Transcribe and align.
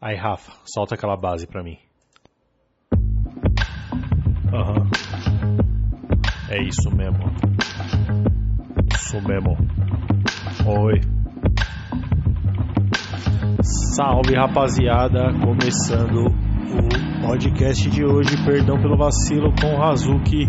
Aí, 0.00 0.16
Rafa, 0.16 0.52
solta 0.64 0.94
aquela 0.94 1.16
base 1.16 1.44
pra 1.44 1.60
mim. 1.60 1.76
Aham. 4.54 4.88
É 6.48 6.62
isso 6.62 6.88
mesmo. 6.94 7.18
Isso 8.94 9.20
mesmo. 9.26 9.56
Oi. 10.66 11.00
Salve 13.96 14.36
rapaziada, 14.36 15.32
começando 15.44 16.26
o 16.28 17.26
podcast 17.26 17.90
de 17.90 18.04
hoje, 18.04 18.36
perdão 18.44 18.80
pelo 18.80 18.96
vacilo 18.96 19.52
com 19.60 19.74
o 19.74 19.82
Hazuki, 19.82 20.46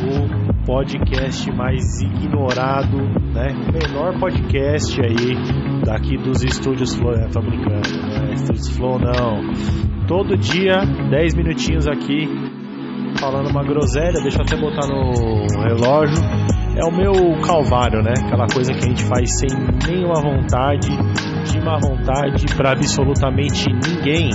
o 0.00 0.64
podcast 0.64 1.52
mais 1.52 2.00
ignorado, 2.00 2.96
né? 3.34 3.48
O 3.52 3.72
menor 3.72 4.18
podcast 4.18 4.98
aí 5.02 5.67
daqui 5.88 6.18
dos 6.18 6.44
estúdios 6.44 6.94
Flow, 6.94 7.12
né? 7.12 7.28
tô 7.32 7.40
brincando, 7.40 7.88
não 7.96 8.28
é 8.28 8.34
estúdios 8.34 8.76
Flow 8.76 8.98
não. 8.98 10.06
Todo 10.06 10.36
dia, 10.36 10.80
10 11.10 11.34
minutinhos 11.34 11.88
aqui, 11.88 12.28
falando 13.18 13.50
uma 13.50 13.64
groselha, 13.64 14.20
deixa 14.22 14.38
eu 14.38 14.42
até 14.42 14.56
botar 14.56 14.86
no 14.86 15.46
relógio. 15.62 16.22
É 16.76 16.84
o 16.84 16.92
meu 16.92 17.40
calvário, 17.40 18.02
né? 18.02 18.12
Aquela 18.24 18.46
coisa 18.46 18.72
que 18.72 18.78
a 18.78 18.88
gente 18.88 19.02
faz 19.04 19.28
sem 19.38 19.48
nenhuma 19.88 20.20
vontade, 20.20 20.88
de 20.88 21.60
má 21.60 21.78
vontade 21.78 22.44
para 22.54 22.72
absolutamente 22.72 23.66
ninguém 23.68 24.30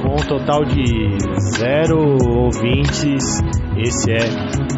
com 0.00 0.14
um 0.14 0.26
total 0.26 0.64
de 0.64 1.18
zero 1.58 2.16
ouvintes. 2.24 3.40
Esse 3.76 4.12
é, 4.12 4.18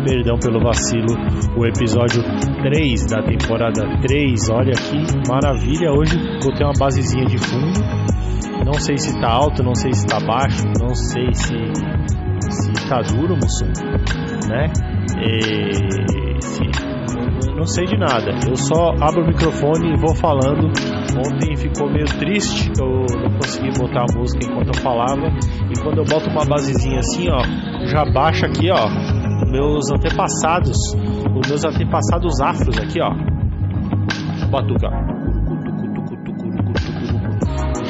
perdão 0.05 0.39
pelo 0.39 0.61
vacilo, 0.61 1.15
o 1.57 1.67
episódio 1.67 2.23
3 2.63 3.07
da 3.07 3.23
temporada 3.23 3.83
3. 4.01 4.51
Olha 4.51 4.73
que 4.73 5.29
maravilha! 5.29 5.91
Hoje 5.91 6.17
botei 6.43 6.65
uma 6.65 6.73
basezinha 6.79 7.25
de 7.25 7.39
fundo. 7.39 7.81
Não 8.65 8.75
sei 8.75 8.97
se 8.97 9.21
tá 9.21 9.29
alto, 9.29 9.63
não 9.63 9.75
sei 9.75 9.93
se 9.93 10.07
tá 10.07 10.19
baixo, 10.21 10.65
não 10.81 10.95
sei 10.95 11.35
se, 11.35 11.55
se 12.51 12.89
tá 12.89 13.01
duro, 13.03 13.37
Mussum, 13.37 13.73
né? 14.49 14.73
E, 15.21 16.41
se, 16.41 16.84
não 17.55 17.67
sei 17.67 17.85
de 17.85 17.97
nada. 17.97 18.31
Eu 18.49 18.57
só 18.57 18.91
abro 19.01 19.23
o 19.23 19.27
microfone 19.27 19.95
e 19.95 19.97
vou 19.97 20.15
falando. 20.15 20.67
Ontem 21.17 21.57
ficou 21.57 21.89
meio 21.89 22.07
triste 22.07 22.73
eu 22.81 23.07
não 23.21 23.39
consegui 23.39 23.71
botar 23.79 24.05
a 24.09 24.19
música 24.19 24.45
enquanto 24.45 24.69
eu 24.69 24.83
falava. 24.83 25.27
E 25.71 25.81
quando 25.81 25.99
eu 25.99 26.05
boto 26.05 26.29
uma 26.31 26.45
basezinha 26.45 26.99
assim, 26.99 27.29
ó, 27.31 27.41
já 27.87 28.05
baixa 28.13 28.47
aqui, 28.47 28.71
ó, 28.71 28.89
meus 29.51 29.91
antepassados, 29.91 30.77
os 30.95 31.49
meus 31.49 31.65
antepassados 31.65 32.41
afros 32.41 32.79
aqui, 32.79 33.01
ó. 33.01 33.11
Batuca. 34.51 34.89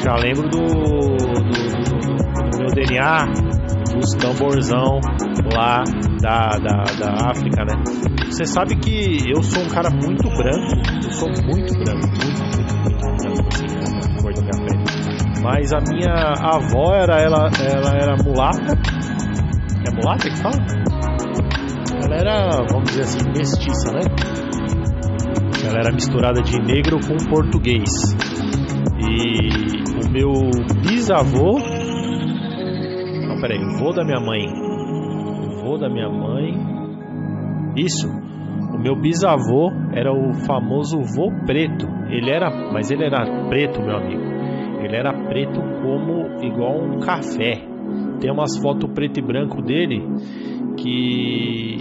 Já 0.03 0.15
lembro 0.15 0.49
do, 0.49 0.57
do, 0.57 1.25
do, 1.25 1.71
do 2.51 2.57
meu 2.59 2.67
DNA, 2.75 3.25
dos 3.93 4.11
tamborzão 4.15 4.99
lá 5.53 5.83
da, 6.21 6.49
da, 6.59 6.83
da 6.99 7.29
África, 7.31 7.65
né? 7.65 8.14
Você 8.35 8.43
sabe 8.47 8.75
que 8.75 9.31
eu 9.33 9.41
sou 9.41 9.63
um 9.63 9.69
cara 9.69 9.89
muito 9.89 10.27
branco, 10.27 10.75
eu 11.01 11.11
sou 11.11 11.29
muito 11.29 11.73
branco, 11.79 12.05
muito, 12.05 12.43
muito, 12.43 12.75
muito 14.21 14.41
branco, 14.43 14.73
assim. 14.83 15.41
Mas 15.41 15.71
a 15.71 15.79
minha 15.79 16.33
avó 16.43 16.93
era, 16.93 17.21
ela, 17.21 17.47
ela 17.65 17.95
era 17.95 18.17
mulata, 18.21 18.73
é 19.87 19.95
mulata 19.95 20.29
que 20.29 20.35
fala? 20.35 20.57
Ela 22.03 22.15
era, 22.17 22.65
vamos 22.69 22.89
dizer 22.89 23.03
assim, 23.03 23.19
mestiça, 23.29 23.93
né? 23.93 24.01
Ela 25.65 25.79
era 25.79 25.93
misturada 25.93 26.41
de 26.41 26.59
negro 26.59 26.97
com 27.07 27.15
português. 27.29 27.89
E 28.99 29.47
o 30.05 30.11
meu 30.11 30.33
bisavô. 30.81 31.57
Não, 33.29 33.39
peraí, 33.39 33.63
o 33.63 33.77
vô 33.79 33.93
da 33.93 34.03
minha 34.03 34.19
mãe. 34.19 34.45
O 35.47 35.63
vô 35.63 35.77
da 35.77 35.87
minha 35.87 36.09
mãe. 36.09 36.75
Isso. 37.77 38.24
Meu 38.85 38.95
bisavô 38.95 39.71
era 39.95 40.13
o 40.13 40.31
famoso 40.45 40.99
vô 41.01 41.31
preto. 41.43 41.87
Ele 42.07 42.29
era, 42.29 42.51
mas 42.71 42.91
ele 42.91 43.03
era 43.03 43.25
preto, 43.49 43.81
meu 43.81 43.97
amigo. 43.97 44.21
Ele 44.79 44.95
era 44.95 45.11
preto 45.11 45.59
como 45.81 46.45
igual 46.45 46.83
um 46.83 46.99
café. 46.99 47.65
Tem 48.19 48.31
umas 48.31 48.55
fotos 48.59 48.87
preto 48.93 49.19
e 49.19 49.23
branco 49.23 49.59
dele 49.63 50.03
que 50.77 51.77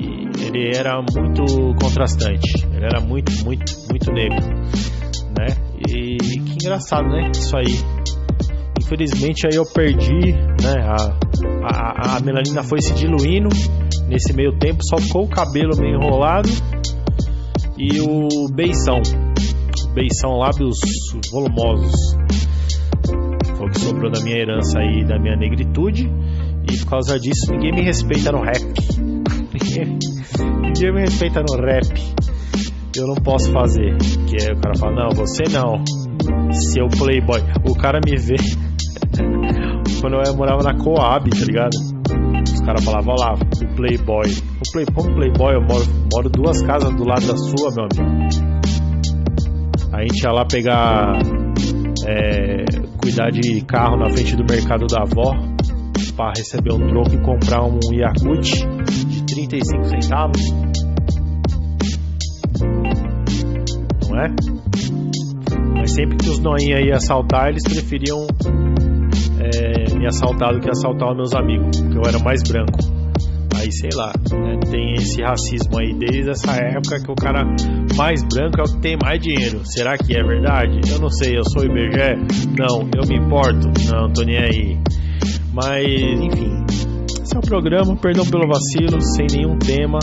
ele 0.47 0.71
era 0.75 1.03
muito 1.15 1.75
contrastante. 1.79 2.67
Ele 2.73 2.87
era 2.87 3.03
muito, 3.03 3.31
muito, 3.45 3.71
muito 3.91 4.11
negro, 4.11 4.43
né? 5.39 5.49
E 5.87 6.17
que 6.17 6.55
engraçado, 6.55 7.07
né? 7.07 7.31
Isso 7.35 7.55
aí. 7.55 7.67
Infelizmente 8.81 9.47
aí 9.47 9.59
eu 9.59 9.67
perdi, 9.67 10.33
né? 10.33 10.81
A, 10.87 11.19
a, 11.67 12.17
a 12.17 12.21
melanina 12.21 12.63
foi 12.63 12.81
se 12.81 12.95
diluindo 12.95 13.51
nesse 14.09 14.33
meio 14.33 14.57
tempo, 14.59 14.85
só 14.85 14.97
ficou 14.99 15.25
o 15.25 15.29
cabelo 15.29 15.77
meio 15.77 15.97
enrolado 15.97 16.49
e 17.77 18.01
o 18.01 18.49
beição. 18.53 19.01
Beição, 19.95 20.39
lábios 20.39 20.79
volumosos. 21.31 22.17
Foi 23.57 23.67
o 23.67 23.71
que 23.71 23.79
sobrou 23.79 24.11
da 24.11 24.21
minha 24.21 24.37
herança 24.37 24.79
aí, 24.79 25.05
da 25.05 25.19
minha 25.19 25.37
negritude. 25.37 26.11
E 26.71 26.77
por 26.79 26.91
causa 26.91 27.19
disso 27.19 27.53
ninguém 27.53 27.73
me 27.73 27.83
respeita 27.83 28.33
no 28.33 28.43
rap. 28.43 28.63
ninguém 30.63 30.93
me 30.93 31.01
respeita 31.01 31.43
no 31.43 31.57
rap. 31.61 31.87
Eu 32.97 33.07
não 33.09 33.17
posso 33.17 33.51
fazer. 33.53 33.97
Que 34.27 34.43
aí 34.43 34.53
o 34.53 34.61
cara 34.61 34.75
fala, 34.79 34.95
não, 34.95 35.11
você 35.15 35.45
não. 35.53 35.85
Seu 36.53 36.89
playboy. 36.89 37.41
O 37.69 37.75
cara 37.75 38.01
me 38.05 38.17
vê. 38.17 38.37
Quando 40.01 40.17
eu 40.27 40.37
morava 40.37 40.63
na 40.63 40.75
Coab, 40.77 41.31
tá 41.31 41.45
ligado? 41.45 41.94
Caras 42.65 42.85
falavam, 42.85 43.15
olha 43.15 43.27
lá, 43.27 43.35
o 43.35 43.77
playboy. 43.77 44.27
O 44.27 44.73
play, 44.73 44.87
como 44.95 45.15
playboy, 45.15 45.55
eu 45.55 45.61
moro, 45.61 45.85
moro 46.13 46.31
duas 46.31 46.63
casas 46.63 46.95
do 46.95 47.05
lado 47.05 47.27
da 47.27 47.37
sua, 47.37 47.71
meu 47.73 47.85
amigo. 47.85 48.45
A 49.93 50.01
gente 50.03 50.23
ia 50.23 50.33
lá 50.33 50.47
pegar. 50.47 51.19
É, 52.07 52.65
cuidar 53.01 53.31
de 53.31 53.61
carro 53.63 53.99
na 53.99 54.11
frente 54.11 54.35
do 54.37 54.45
mercado 54.45 54.87
da 54.87 55.03
avó 55.03 55.35
para 56.17 56.33
receber 56.37 56.73
um 56.73 56.87
troco 56.89 57.15
e 57.15 57.23
comprar 57.23 57.63
um 57.65 57.79
Yakut 57.93 58.67
de 59.09 59.23
35 59.25 59.85
centavos. 59.85 60.41
Não 64.09 64.21
é? 64.21 64.35
Mas 65.77 65.93
sempre 65.93 66.17
que 66.17 66.31
os 66.31 66.39
noinha 66.39 66.81
iam 66.81 66.97
assaltar, 66.97 67.49
eles 67.49 67.63
preferiam 67.63 68.27
me 70.05 70.09
assaltar 70.09 70.53
do 70.53 70.61
que 70.61 70.69
assaltar 70.69 71.17
meus 71.17 71.35
amigos, 71.35 71.81
porque 71.81 71.97
eu 71.97 72.03
era 72.07 72.19
mais 72.19 72.43
branco. 72.43 72.79
Aí 73.57 73.73
sei 73.73 73.89
lá, 73.95 74.13
né, 74.33 74.59
tem 74.71 74.93
esse 74.95 75.23
racismo 75.23 75.79
aí 75.79 75.95
desde 75.95 76.29
essa 76.29 76.53
época 76.53 77.03
que 77.03 77.11
o 77.11 77.15
cara 77.15 77.43
mais 77.97 78.23
branco 78.25 78.61
é 78.61 78.63
o 78.63 78.75
que 78.75 78.81
tem 78.83 78.99
mais 79.03 79.23
dinheiro. 79.23 79.63
Será 79.65 79.97
que 79.97 80.15
é 80.15 80.23
verdade? 80.23 80.81
Eu 80.93 81.01
não 81.01 81.09
sei, 81.09 81.39
eu 81.39 81.45
sou 81.45 81.65
IBGE? 81.65 82.53
Não, 82.59 82.87
eu 82.95 83.09
me 83.09 83.17
importo? 83.17 83.67
Não, 83.91 84.13
tô 84.13 84.25
nem 84.25 84.37
aí. 84.37 84.79
Mas, 85.55 85.87
enfim, 85.87 86.53
esse 87.23 87.35
é 87.35 87.39
o 87.39 87.43
programa. 87.43 87.97
Perdão 87.97 88.27
pelo 88.27 88.47
vacilo, 88.47 89.01
sem 89.01 89.27
nenhum 89.35 89.57
tema. 89.57 90.01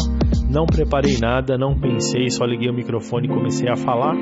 Não 0.49 0.65
preparei 0.65 1.17
nada, 1.19 1.57
não 1.57 1.79
pensei, 1.79 2.29
só 2.31 2.45
liguei 2.45 2.69
o 2.69 2.73
microfone 2.73 3.27
e 3.27 3.29
comecei 3.29 3.69
a 3.69 3.75
falar. 3.75 4.15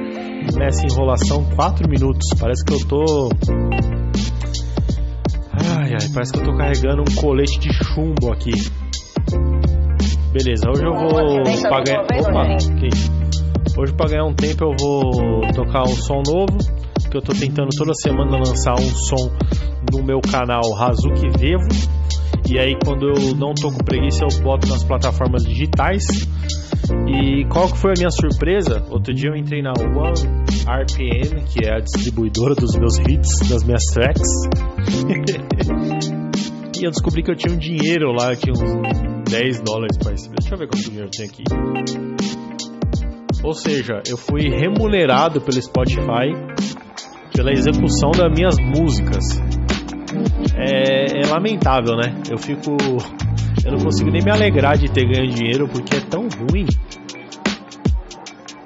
Nessa 0.58 0.86
enrolação, 0.86 1.46
4 1.56 1.90
minutos. 1.90 2.28
Parece 2.38 2.66
que 2.66 2.74
eu 2.74 2.88
tô. 2.88 3.30
Ai, 5.90 5.96
ai, 5.96 6.10
parece 6.14 6.34
que 6.34 6.40
eu 6.40 6.44
tô 6.44 6.56
carregando 6.56 7.02
um 7.02 7.16
colete 7.16 7.58
de 7.58 7.74
chumbo 7.74 8.32
aqui. 8.32 8.52
Beleza, 10.32 10.70
hoje 10.70 10.84
eu 10.86 10.94
vou 10.94 11.44
pagar. 11.68 12.04
Opa, 12.04 12.44
ok. 12.76 12.90
Hoje 13.76 13.94
pra 13.94 14.06
ganhar 14.08 14.26
um 14.26 14.34
tempo 14.36 14.66
eu 14.66 14.76
vou 14.80 15.42
tocar 15.52 15.82
um 15.86 15.96
som 15.96 16.22
novo. 16.28 16.56
Que 17.10 17.18
eu 17.18 17.22
tô 17.24 17.34
tentando 17.34 17.70
toda 17.76 17.92
semana 17.96 18.38
lançar 18.38 18.76
um 18.76 18.88
som 18.88 19.32
no 19.92 20.04
meu 20.04 20.22
canal 20.22 20.62
Hazuki 20.76 21.28
Vevo. 21.40 21.68
E 22.50 22.58
aí 22.58 22.76
quando 22.84 23.08
eu 23.08 23.36
não 23.36 23.54
tô 23.54 23.72
com 23.72 23.84
preguiça 23.84 24.24
eu 24.24 24.42
boto 24.42 24.68
nas 24.68 24.84
plataformas 24.84 25.44
digitais. 25.44 26.04
E 27.08 27.46
qual 27.46 27.72
que 27.72 27.78
foi 27.78 27.92
a 27.92 27.94
minha 27.98 28.10
surpresa? 28.10 28.84
Outro 28.90 29.14
dia 29.14 29.30
eu 29.30 29.36
entrei 29.36 29.62
na 29.62 29.72
One 29.72 30.20
RPM, 30.66 31.44
que 31.46 31.66
é 31.66 31.76
a 31.76 31.80
distribuidora 31.80 32.56
dos 32.56 32.76
meus 32.76 32.98
hits, 32.98 33.48
das 33.50 33.64
minhas 33.64 33.84
tracks. 33.94 34.28
e 36.80 36.86
eu 36.86 36.90
descobri 36.90 37.22
que 37.22 37.32
eu 37.32 37.36
tinha 37.36 37.54
um 37.54 37.58
dinheiro 37.58 38.12
lá, 38.12 38.32
eu 38.32 38.38
tinha 38.38 38.54
uns 38.54 39.30
10 39.30 39.62
dólares 39.62 39.98
receber. 39.98 40.36
Deixa 40.40 40.56
eu 40.56 40.58
ver 40.58 40.68
quanto 40.68 40.84
dinheiro 40.84 41.10
tem 41.12 41.26
aqui. 41.28 41.44
Ou 43.44 43.54
seja, 43.54 44.02
eu 44.08 44.18
fui 44.18 44.50
remunerado 44.50 45.40
pelo 45.42 45.62
Spotify 45.62 46.34
pela 47.40 47.52
execução 47.54 48.12
das 48.12 48.32
minhas 48.34 48.56
músicas. 48.60 49.24
É, 51.30 51.32
lamentável, 51.32 51.96
né? 51.96 52.14
Eu 52.30 52.38
fico. 52.38 52.76
Eu 53.64 53.72
não 53.74 53.80
consigo 53.80 54.10
nem 54.10 54.24
me 54.24 54.32
alegrar 54.32 54.78
de 54.78 54.90
ter 54.90 55.06
ganho 55.06 55.28
dinheiro 55.28 55.68
porque 55.68 55.98
é 55.98 56.00
tão 56.00 56.28
ruim 56.28 56.66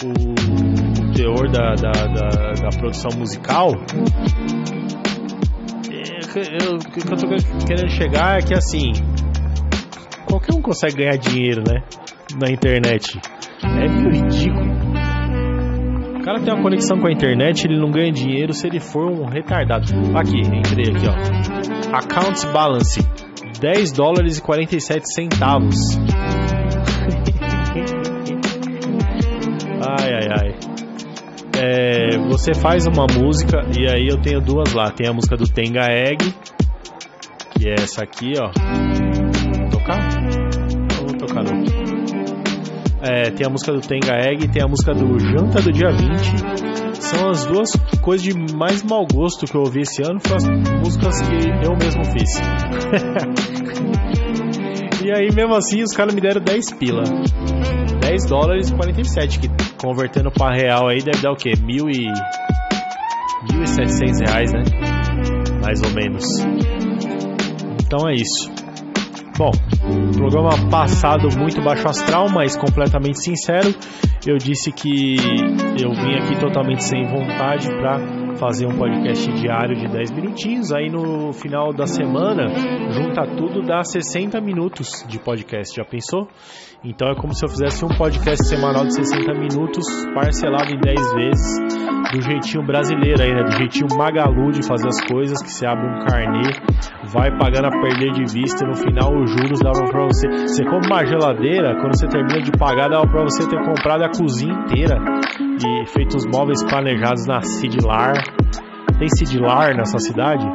o 0.05 1.13
teor 1.13 1.49
da, 1.49 1.73
da, 1.75 1.91
da, 1.91 2.29
da 2.53 2.69
produção 2.77 3.11
musical. 3.17 3.71
É, 5.89 6.65
eu, 6.65 6.75
o 6.75 6.79
que 6.79 6.99
eu 6.99 7.17
tô 7.17 7.27
querendo 7.65 7.89
chegar 7.89 8.39
é 8.39 8.41
que 8.41 8.53
assim. 8.53 8.91
Qualquer 10.25 10.55
um 10.55 10.61
consegue 10.61 10.97
ganhar 10.97 11.17
dinheiro, 11.17 11.63
né? 11.67 11.83
Na 12.39 12.49
internet. 12.49 13.19
É 13.63 13.87
meio 13.87 14.11
ridículo. 14.11 14.73
O 16.19 16.25
cara 16.25 16.39
tem 16.39 16.53
uma 16.53 16.63
conexão 16.63 16.97
com 16.99 17.07
a 17.07 17.11
internet, 17.11 17.65
ele 17.65 17.77
não 17.77 17.91
ganha 17.91 18.11
dinheiro 18.11 18.53
se 18.53 18.65
ele 18.65 18.79
for 18.79 19.11
um 19.11 19.25
retardado. 19.25 19.85
Aqui, 20.15 20.39
entrei 20.39 20.89
aqui, 20.89 21.05
ó. 21.05 21.62
Accounts 21.93 22.43
balance: 22.45 22.99
10 23.59 23.91
dólares 23.91 24.39
e 24.39 24.41
47 24.41 25.13
centavos. 25.13 25.75
ai, 29.87 30.13
ai, 30.13 30.27
ai. 30.31 30.55
É, 31.55 32.17
você 32.29 32.55
faz 32.55 32.87
uma 32.87 33.05
música 33.05 33.61
e 33.77 33.87
aí 33.87 34.07
eu 34.07 34.19
tenho 34.19 34.41
duas 34.41 34.73
lá. 34.73 34.89
Tem 34.89 35.07
a 35.07 35.13
música 35.13 35.37
do 35.37 35.47
Tenga 35.47 35.85
Egg, 35.91 36.33
que 37.51 37.69
é 37.69 37.75
essa 37.75 38.03
aqui, 38.03 38.33
ó. 38.39 38.49
É, 43.05 43.29
tem 43.31 43.45
a 43.45 43.49
música 43.49 43.73
do 43.73 43.81
Tenga 43.81 44.15
Egg 44.15 44.47
tem 44.47 44.63
a 44.63 44.67
música 44.67 44.93
do 44.93 45.19
Janta 45.19 45.61
do 45.61 45.73
Dia 45.73 45.91
20. 45.91 46.95
São 47.01 47.31
as 47.31 47.45
duas 47.45 47.69
coisas 48.01 48.25
de 48.25 48.33
mais 48.55 48.81
mau 48.81 49.05
gosto 49.05 49.45
que 49.45 49.53
eu 49.53 49.61
ouvi 49.61 49.81
esse 49.81 50.01
ano. 50.01 50.21
Foram 50.21 50.37
as 50.37 50.45
músicas 50.79 51.21
que 51.21 51.35
eu 51.65 51.75
mesmo 51.75 52.05
fiz. 52.05 52.39
e 55.03 55.11
aí, 55.11 55.35
mesmo 55.35 55.53
assim, 55.53 55.83
os 55.83 55.91
caras 55.91 56.15
me 56.15 56.21
deram 56.21 56.41
10 56.41 56.71
pila. 56.75 57.03
10 57.99 58.25
dólares 58.25 58.69
e 58.69 58.73
47, 58.73 59.39
que 59.39 59.49
convertendo 59.77 60.31
para 60.31 60.55
real 60.55 60.87
aí 60.87 60.99
deve 60.99 61.21
dar 61.21 61.33
o 61.33 61.35
quê? 61.35 61.51
Mil 61.61 61.89
e... 61.89 62.07
1.700 63.51 64.29
reais, 64.29 64.53
né? 64.53 64.61
Mais 65.61 65.81
ou 65.81 65.89
menos. 65.91 66.23
Então 67.85 68.07
é 68.07 68.13
isso. 68.13 68.62
Bom, 69.35 69.49
programa 70.15 70.51
passado 70.69 71.27
muito 71.35 71.59
baixo 71.59 71.87
astral, 71.87 72.29
mas 72.29 72.55
completamente 72.55 73.23
sincero. 73.23 73.73
Eu 74.25 74.37
disse 74.37 74.71
que 74.71 75.15
eu 75.81 75.89
vim 75.91 76.15
aqui 76.15 76.39
totalmente 76.39 76.83
sem 76.83 77.03
vontade 77.07 77.67
para 77.67 77.97
fazer 78.37 78.65
um 78.67 78.77
podcast 78.77 79.31
diário 79.33 79.75
de 79.75 79.87
10 79.87 80.11
minutinhos. 80.11 80.71
Aí 80.71 80.89
no 80.89 81.33
final 81.33 81.73
da 81.73 81.85
semana, 81.85 82.49
junta 82.91 83.25
tudo, 83.35 83.61
dá 83.61 83.83
60 83.83 84.39
minutos 84.41 85.05
de 85.07 85.19
podcast. 85.19 85.75
Já 85.75 85.85
pensou? 85.85 86.27
Então 86.83 87.07
é 87.09 87.15
como 87.15 87.33
se 87.33 87.45
eu 87.45 87.49
fizesse 87.49 87.85
um 87.85 87.89
podcast 87.97 88.45
semanal 88.45 88.83
de 88.85 88.93
60 88.93 89.33
minutos, 89.33 89.85
parcelado 90.13 90.69
em 90.69 90.79
10 90.79 91.13
vezes, 91.13 91.59
do 92.11 92.21
jeitinho 92.21 92.65
brasileiro 92.65 93.21
aí, 93.21 93.33
né? 93.33 93.43
Do 93.43 93.51
jeitinho 93.53 93.87
magalu 93.97 94.51
de 94.51 94.67
fazer 94.67 94.87
as 94.87 94.99
coisas, 95.05 95.41
que 95.41 95.49
você 95.49 95.65
abre 95.65 95.87
um 95.87 96.05
carnê, 96.05 96.51
vai 97.05 97.31
pagando 97.37 97.67
a 97.67 97.81
perder 97.81 98.11
de 98.11 98.33
vista 98.33 98.65
no 98.67 98.75
final 98.75 99.15
os 99.15 99.31
juros 99.31 99.59
davam 99.61 99.85
pra 99.85 100.03
você. 100.05 100.27
Você 100.45 100.63
compra 100.65 100.87
uma 100.87 101.05
geladeira, 101.05 101.79
quando 101.79 101.97
você 101.97 102.07
termina 102.07 102.41
de 102.41 102.51
pagar, 102.51 102.89
dava 102.89 103.07
pra 103.07 103.23
você 103.23 103.47
ter 103.47 103.63
comprado 103.63 104.03
a 104.03 104.09
cozinha 104.09 104.53
inteira 104.53 104.97
e 105.61 105.85
feito 105.87 106.15
os 106.17 106.25
móveis 106.25 106.63
planejados 106.63 107.25
na 107.27 107.41
Cidlar. 107.41 108.13
Tem 108.97 109.07
Cidlar 109.09 109.75
nessa 109.75 109.97
cidade? 109.99 110.45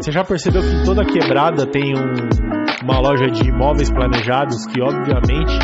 Você 0.00 0.10
já 0.10 0.24
percebeu 0.24 0.62
que 0.62 0.84
toda 0.84 1.04
quebrada 1.04 1.66
tem 1.66 1.94
um, 1.94 2.84
uma 2.84 3.00
loja 3.00 3.26
de 3.26 3.52
móveis 3.52 3.90
planejados 3.90 4.66
que, 4.66 4.80
obviamente, 4.80 5.58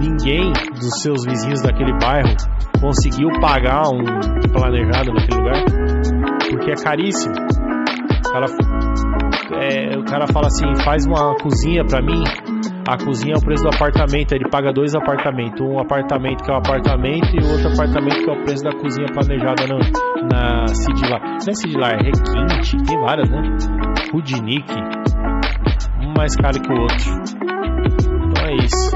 ninguém 0.00 0.52
dos 0.78 1.02
seus 1.02 1.24
vizinhos 1.24 1.62
daquele 1.62 1.92
bairro 1.98 2.34
conseguiu 2.80 3.28
pagar 3.40 3.88
um 3.88 4.04
planejado 4.52 5.12
naquele 5.12 5.38
lugar 5.38 5.98
porque 6.50 6.70
é 6.70 6.74
caríssimo. 6.74 7.34
O 7.34 8.32
cara, 8.32 8.46
é, 9.62 9.98
o 9.98 10.04
cara 10.04 10.26
fala 10.26 10.46
assim: 10.46 10.74
faz 10.84 11.06
uma 11.06 11.34
cozinha 11.36 11.84
para 11.84 12.02
mim. 12.02 12.22
A 12.88 12.96
cozinha 12.96 13.34
é 13.34 13.36
o 13.36 13.44
preço 13.44 13.62
do 13.62 13.68
apartamento. 13.68 14.32
Ele 14.32 14.48
paga 14.48 14.72
dois 14.72 14.94
apartamentos: 14.94 15.60
um 15.60 15.78
apartamento 15.78 16.42
que 16.42 16.50
é 16.50 16.54
o 16.54 16.56
apartamento 16.56 17.36
e 17.36 17.44
outro 17.44 17.68
apartamento 17.72 18.24
que 18.24 18.30
é 18.30 18.32
o 18.32 18.42
preço 18.42 18.64
da 18.64 18.72
cozinha 18.72 19.06
planejada 19.12 19.66
na, 19.66 19.76
na 20.32 20.66
Cidlar. 20.68 21.20
Não 21.20 21.36
é 21.36 21.54
Cidlar, 21.54 21.92
é 21.92 21.96
Requinte, 21.96 22.76
tem 22.84 22.98
várias, 23.00 23.28
né? 23.28 23.42
Rudinick 24.10 24.72
mais 26.18 26.34
caro 26.34 26.60
que 26.60 26.72
o 26.72 26.80
outro. 26.80 27.10
Então 28.30 28.46
é 28.46 28.54
isso. 28.56 28.90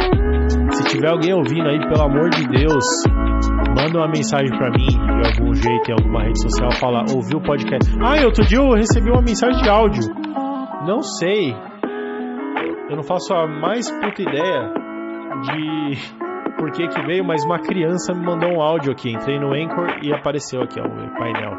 Se 0.73 0.85
tiver 0.85 1.09
alguém 1.09 1.33
ouvindo 1.33 1.69
aí, 1.69 1.79
pelo 1.79 2.03
amor 2.03 2.31
de 2.31 2.49
Deus, 2.49 2.85
manda 3.77 3.99
uma 3.99 4.09
mensagem 4.09 4.51
para 4.59 4.71
mim 4.71 4.89
de 4.89 5.29
algum 5.29 5.55
jeito 5.55 5.91
em 5.91 5.93
alguma 5.93 6.25
rede 6.25 6.43
social, 6.43 6.73
fala, 6.73 7.05
ouviu 7.15 7.39
o 7.39 7.43
podcast. 7.43 7.95
Ah, 8.03 8.19
e 8.19 8.25
outro 8.25 8.45
dia 8.45 8.59
eu 8.59 8.75
recebi 8.75 9.09
uma 9.11 9.23
mensagem 9.23 9.63
de 9.63 9.69
áudio. 9.69 10.03
Não 10.85 11.01
sei. 11.03 11.55
Eu 12.93 12.97
não 12.97 13.03
faço 13.03 13.33
a 13.33 13.47
mais 13.47 13.91
puta 13.91 14.21
ideia 14.21 14.71
de 15.41 16.53
por 16.59 16.71
que 16.73 16.87
que 16.89 17.01
veio, 17.07 17.25
mas 17.25 17.43
uma 17.43 17.59
criança 17.59 18.13
me 18.13 18.23
mandou 18.23 18.51
um 18.51 18.61
áudio 18.61 18.93
aqui. 18.93 19.11
Entrei 19.11 19.41
no 19.41 19.55
Anchor 19.55 19.97
e 20.03 20.13
apareceu 20.13 20.61
aqui, 20.61 20.79
ó, 20.79 20.85
o 20.85 21.19
painel. 21.19 21.53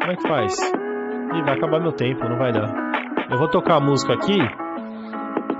Como 0.00 0.12
é 0.12 0.16
que 0.16 0.28
faz? 0.28 0.54
Ih, 1.34 1.42
vai 1.42 1.54
acabar 1.54 1.80
meu 1.80 1.92
tempo, 1.92 2.28
não 2.28 2.36
vai 2.36 2.52
dar. 2.52 2.68
Eu 3.30 3.38
vou 3.38 3.48
tocar 3.48 3.76
a 3.76 3.80
música 3.80 4.12
aqui 4.12 4.36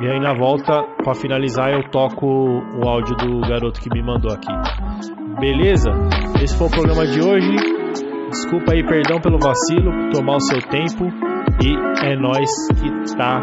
e 0.02 0.06
aí 0.06 0.20
na 0.20 0.34
volta, 0.34 0.82
para 1.02 1.14
finalizar, 1.14 1.70
eu 1.70 1.88
toco 1.88 2.26
o 2.26 2.86
áudio 2.86 3.16
do 3.16 3.40
garoto 3.48 3.80
que 3.80 3.88
me 3.88 4.02
mandou 4.02 4.34
aqui. 4.34 4.52
Beleza? 5.40 5.92
Esse 6.42 6.58
foi 6.58 6.66
o 6.66 6.70
programa 6.70 7.06
de 7.06 7.22
hoje. 7.22 7.56
Desculpa 8.28 8.72
aí, 8.74 8.84
perdão 8.86 9.18
pelo 9.18 9.38
vacilo, 9.38 10.10
tomar 10.12 10.36
o 10.36 10.40
seu 10.40 10.60
tempo. 10.60 11.06
E 11.64 12.06
é 12.06 12.16
nós 12.16 12.50
que 12.78 13.16
tá 13.16 13.40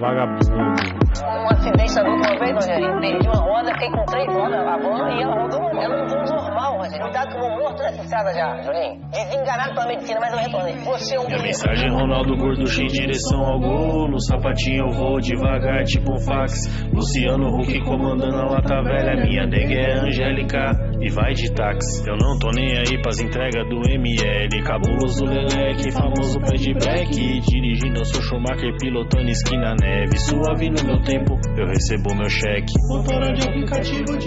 vagabundo. 0.00 0.50
Um 0.50 1.46
acidente 1.52 1.94
da 1.94 2.02
última 2.02 2.38
vez, 2.38 2.54
Rogerinho, 2.54 3.00
perdi 3.00 3.28
uma 3.28 3.40
roda, 3.40 3.72
fiquei 3.74 3.90
com 3.90 4.04
três 4.06 4.26
rodas, 4.34 4.66
a 4.66 4.76
van 4.78 5.10
e 5.10 5.22
ela 5.22 5.42
rodou, 5.42 5.68
ela 5.80 6.06
normal, 6.06 6.78
Rogerinho. 6.78 7.02
Cuidado 7.02 7.28
que 7.28 7.36
eu 7.36 7.40
vou 7.40 7.50
morto 7.58 7.82
nessa 7.82 8.02
estrada 8.02 8.32
já, 8.32 8.62
Julinho. 8.62 9.00
Desenganado 9.10 9.74
pela 9.74 9.86
medicina, 9.86 10.20
mas 10.20 10.32
eu 10.32 10.38
retornei. 10.38 10.74
Você 10.84 11.16
é 11.16 11.20
um 11.20 11.26
Minha 11.26 11.42
mensagem, 11.42 11.90
Ronaldo 11.90 12.36
Gorducho 12.36 12.82
em 12.82 12.86
direção 12.86 13.40
ao 13.40 13.60
gol. 13.60 14.08
No 14.08 14.20
sapatinho 14.20 14.86
eu 14.86 14.92
vou 14.92 15.20
devagar, 15.20 15.84
tipo 15.84 16.12
um 16.12 16.18
fax. 16.18 16.52
Luciano 16.92 17.48
Huck 17.56 17.80
comandando 17.84 18.36
a 18.36 18.44
lata 18.46 18.82
velha. 18.82 19.24
Minha 19.24 19.46
nega 19.46 19.74
é 19.74 19.92
Angélica 20.06 20.72
e 21.00 21.10
vai 21.10 21.32
de 21.32 21.52
táxi. 21.52 22.08
Eu 22.08 22.16
não 22.16 22.38
tô 22.38 22.50
nem 22.54 22.78
aí 22.78 23.00
pras 23.02 23.20
entregas 23.20 23.68
do 23.68 23.80
ML. 23.90 24.62
Cabuloso 24.62 25.24
Leleque, 25.24 25.92
famoso 25.92 26.40
pé 26.40 26.56
de 26.56 26.72
black. 26.74 27.40
Dirigindo, 27.40 28.00
eu 28.00 28.04
sou 28.04 28.22
Schumacher, 28.22 28.76
pilotando 28.78 29.28
esquina 29.28 29.74
neve. 29.90 30.18
Suave 30.18 30.70
no 30.70 30.84
meu 30.84 31.02
tempo, 31.02 31.38
eu 31.56 31.66
recebo 31.66 32.14
meu 32.14 32.28
cheque. 32.28 32.72
Motora 32.88 33.32
de 33.32 33.42
aplicativo. 33.42 34.04
Deu 34.04 34.18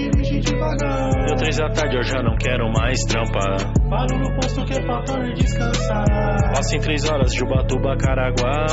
três 1.43 1.57
da 1.57 1.69
tarde, 1.69 1.97
eu 1.97 2.03
já 2.03 2.23
não 2.23 2.35
quero 2.37 2.71
mais 2.71 2.99
trampar. 3.01 3.57
Paro 3.89 4.17
no 4.17 4.33
posto 4.39 4.63
que 4.65 4.73
é 4.73 4.81
pra 4.81 5.03
torre 5.03 5.33
descansar. 5.33 6.05
Passa 6.55 6.75
em 6.77 6.79
três 6.79 7.09
horas 7.09 7.33
de 7.33 7.43
Ubatuba, 7.43 7.97
Caraguá. 7.97 8.65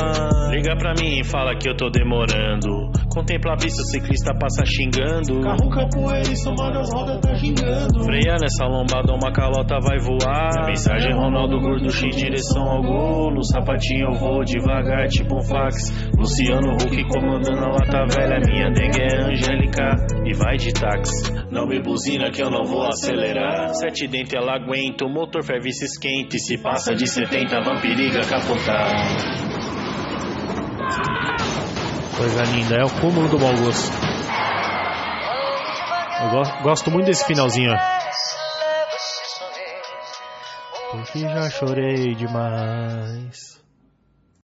Liga 0.51 0.75
pra 0.77 0.93
mim 0.97 1.19
e 1.19 1.23
fala 1.25 1.53
que 1.55 1.69
eu 1.69 1.75
tô 1.75 1.89
demorando. 1.89 2.89
Contempla 3.13 3.53
a 3.53 3.55
vista, 3.55 3.81
o 3.81 3.85
ciclista 3.85 4.33
passa 4.39 4.63
xingando. 4.65 5.41
Carro 5.41 5.69
capoeira 5.69 6.29
e 6.31 6.35
somando 6.37 6.79
as 6.79 6.93
rodas 6.93 7.19
tá 7.19 7.33
gingando. 7.33 8.03
Freia 8.05 8.37
nessa 8.39 8.65
lombada, 8.65 9.13
uma 9.13 9.31
calota 9.33 9.77
vai 9.81 9.99
voar. 9.99 10.67
Mensagem, 10.67 11.13
Ronaldo 11.13 11.59
Gorducho 11.59 12.05
em 12.05 12.09
direção 12.09 12.63
ao 12.63 12.81
gol. 12.81 13.33
No 13.33 13.43
sapatinho 13.43 14.11
eu 14.11 14.13
vou 14.13 14.43
devagar, 14.45 15.07
tipo 15.07 15.35
um 15.35 15.41
fax. 15.41 15.91
Luciano 16.17 16.71
Huck 16.75 17.03
comandando 17.09 17.65
a 17.65 17.69
lata 17.69 18.05
velha. 18.15 18.39
Minha 18.47 18.69
nega 18.69 19.03
é 19.03 19.25
Angélica 19.25 19.95
e 20.25 20.33
vai 20.33 20.55
de 20.55 20.71
táxi. 20.71 21.33
Não 21.51 21.67
me 21.67 21.81
buzina 21.81 22.31
que 22.31 22.41
eu 22.41 22.49
não 22.49 22.60
vou 22.65 22.83
acelerar. 22.87 23.69
Sete 23.75 24.07
dentes 24.07 24.33
ela 24.33 24.55
aguenta, 24.55 25.05
o 25.05 25.09
motor 25.09 25.43
ferve 25.43 25.71
se 25.71 25.85
esquenta. 25.85 26.35
E 26.35 26.39
se 26.39 26.57
passa 26.57 26.93
de 26.95 27.07
70, 27.07 27.61
vampiriga 27.61 28.21
capotar. 28.21 28.89
Coisa 32.17 32.43
linda, 32.43 32.75
é 32.75 32.83
o 32.83 32.89
cúmulo 32.99 33.27
do 33.29 33.39
mau 33.39 33.53
gosto. 33.57 33.91
Eu 36.23 36.29
go- 36.29 36.63
gosto 36.63 36.91
muito 36.91 37.05
desse 37.07 37.25
finalzinho. 37.25 37.71
Porque 40.91 41.19
já 41.19 41.49
chorei 41.49 42.13
demais. 42.15 43.60